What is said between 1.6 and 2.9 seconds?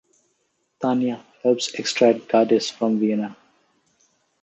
extract Gaddis